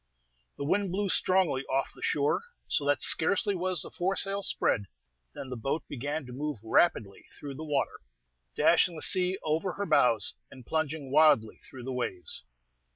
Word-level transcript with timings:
The 0.57 0.65
wind 0.65 0.91
blew 0.91 1.09
strongly 1.09 1.63
off 1.65 1.91
the 1.93 2.01
shore, 2.01 2.41
so 2.67 2.83
that 2.87 3.03
scarcely 3.03 3.53
was 3.53 3.83
the 3.83 3.91
foresail 3.91 4.41
spread 4.41 4.87
than 5.35 5.51
the 5.51 5.55
boat 5.55 5.83
began 5.87 6.25
to 6.25 6.33
move 6.33 6.57
rapidly 6.63 7.27
through 7.39 7.53
the 7.53 7.63
water, 7.63 7.99
dashing 8.55 8.95
the 8.95 9.03
sea 9.03 9.37
over 9.43 9.73
her 9.73 9.85
bows, 9.85 10.33
and 10.49 10.65
plunging 10.65 11.11
wildly 11.11 11.57
through 11.69 11.83
the 11.83 11.93
waves. 11.93 12.43